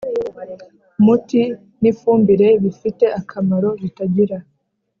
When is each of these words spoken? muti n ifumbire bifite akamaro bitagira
muti 1.05 1.41
n 1.81 1.83
ifumbire 1.91 2.47
bifite 2.63 3.05
akamaro 3.19 3.69
bitagira 3.81 4.37